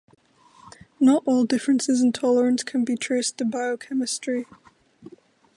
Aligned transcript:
Not 0.99 1.21
all 1.27 1.45
differences 1.45 2.01
in 2.01 2.11
tolerance 2.11 2.63
can 2.63 2.83
be 2.83 2.95
traced 2.95 3.37
to 3.37 3.45
biochemistry. 3.45 4.47